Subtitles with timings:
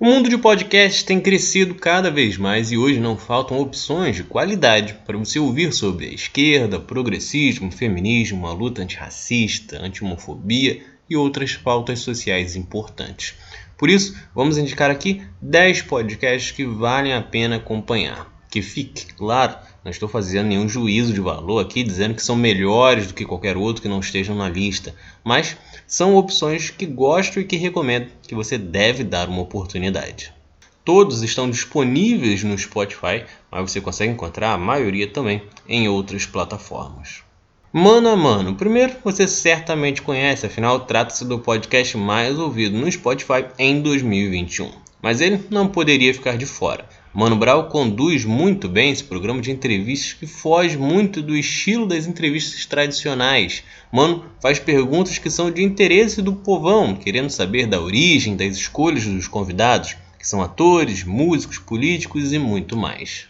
[0.00, 4.22] O mundo de podcasts tem crescido cada vez mais e hoje não faltam opções de
[4.22, 10.80] qualidade para você ouvir sobre a esquerda, progressismo, feminismo, a luta antirracista, anti-homofobia
[11.10, 13.34] e outras pautas sociais importantes.
[13.76, 18.32] Por isso, vamos indicar aqui 10 podcasts que valem a pena acompanhar.
[18.48, 19.56] Que fique claro,
[19.88, 23.56] não estou fazendo nenhum juízo de valor aqui dizendo que são melhores do que qualquer
[23.56, 24.94] outro que não estejam na lista,
[25.24, 30.30] mas são opções que gosto e que recomendo que você deve dar uma oportunidade.
[30.84, 37.22] Todos estão disponíveis no Spotify, mas você consegue encontrar a maioria também em outras plataformas.
[37.72, 43.46] Mano a Mano, primeiro você certamente conhece, afinal trata-se do podcast mais ouvido no Spotify
[43.58, 44.70] em 2021.
[45.00, 46.86] Mas ele não poderia ficar de fora.
[47.18, 52.06] Mano Brown conduz muito bem esse programa de entrevistas que foge muito do estilo das
[52.06, 53.64] entrevistas tradicionais.
[53.90, 59.04] Mano faz perguntas que são de interesse do povão, querendo saber da origem, das escolhas
[59.04, 63.26] dos convidados, que são atores, músicos, políticos e muito mais.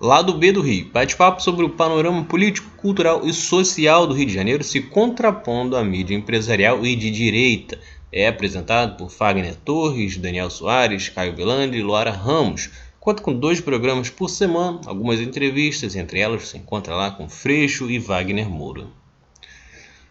[0.00, 4.32] Lado B do Rio, bate-papo sobre o panorama político, cultural e social do Rio de
[4.32, 7.78] Janeiro se contrapondo à mídia empresarial e de direita.
[8.10, 13.62] É apresentado por Fagner Torres, Daniel Soares, Caio Belandi e Luara Ramos Conta com dois
[13.62, 18.88] programas por semana, algumas entrevistas, entre elas se encontra lá com Freixo e Wagner Moura.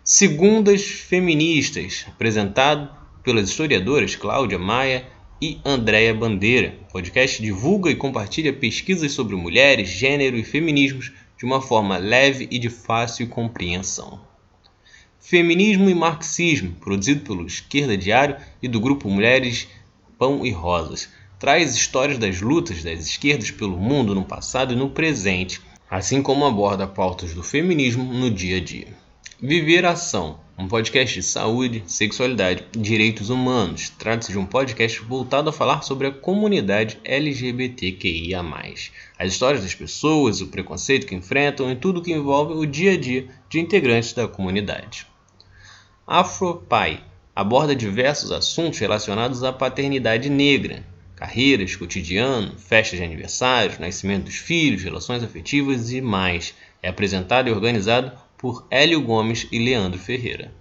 [0.04, 2.90] Segundas Feministas, apresentado
[3.22, 5.06] pelas historiadoras Cláudia Maia
[5.40, 6.80] e Andréia Bandeira.
[6.90, 12.48] O podcast divulga e compartilha pesquisas sobre mulheres, gênero e feminismos de uma forma leve
[12.50, 14.20] e de fácil compreensão.
[15.20, 19.68] Feminismo e Marxismo, produzido pelo Esquerda Diário e do grupo Mulheres
[20.18, 24.90] Pão e Rosas traz histórias das lutas das esquerdas pelo mundo no passado e no
[24.90, 28.88] presente, assim como aborda pautas do feminismo no dia a dia.
[29.42, 33.90] Viver Ação, um podcast de saúde, sexualidade e direitos humanos.
[33.98, 38.44] Trata-se de um podcast voltado a falar sobre a comunidade LGBTQIA.
[39.18, 42.98] As histórias das pessoas, o preconceito que enfrentam e tudo que envolve o dia a
[42.98, 45.08] dia de integrantes da comunidade.
[46.06, 47.02] Afropai
[47.34, 50.84] aborda diversos assuntos relacionados à paternidade negra,
[51.20, 56.56] carreiras, cotidiano, festas de aniversários, nascimento dos filhos, relações afetivas e mais.
[56.82, 60.54] É apresentado e organizado por Hélio Gomes e Leandro Ferreira.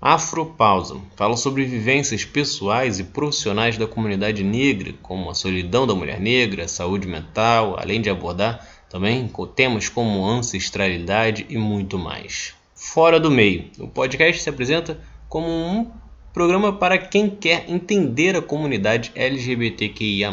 [0.00, 6.18] Afropausa fala sobre vivências pessoais e profissionais da comunidade negra, como a solidão da mulher
[6.18, 12.54] negra, a saúde mental, além de abordar também temas como ancestralidade e muito mais.
[12.74, 14.98] Fora do meio, o podcast se apresenta
[15.28, 15.90] como um
[16.38, 20.30] Programa para quem quer entender a comunidade LGBTQIA.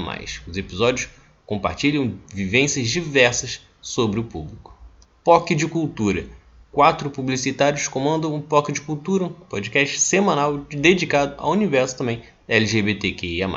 [0.48, 1.10] Os episódios
[1.48, 4.78] compartilham vivências diversas sobre o público.
[5.24, 6.28] POC de Cultura.
[6.72, 13.50] Quatro publicitários comandam o POC de Cultura, um podcast semanal dedicado ao universo também LGBTQIA.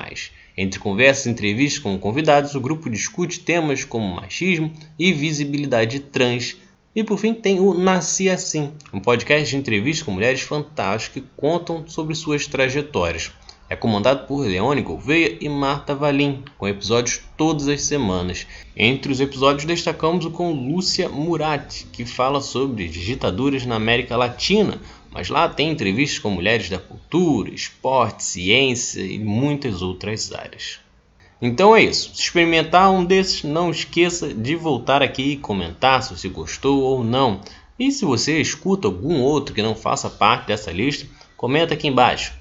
[0.57, 6.57] Entre conversas e entrevistas com convidados, o grupo discute temas como machismo e visibilidade trans
[6.99, 11.29] e por fim tem o Nasci Assim, um podcast de entrevistas com mulheres fantásticas que
[11.37, 13.31] contam sobre suas trajetórias.
[13.71, 18.49] É comandado por Leone Gouveia e Marta Valim, com episódios todas as semanas.
[18.77, 24.81] Entre os episódios destacamos o com Lúcia Murat, que fala sobre ditaduras na América Latina,
[25.13, 30.81] mas lá tem entrevistas com mulheres da cultura, esporte, ciência e muitas outras áreas.
[31.41, 32.15] Então é isso.
[32.15, 37.05] Se experimentar um desses, não esqueça de voltar aqui e comentar se você gostou ou
[37.05, 37.41] não.
[37.79, 41.07] E se você escuta algum outro que não faça parte dessa lista,
[41.37, 42.33] comenta aqui embaixo.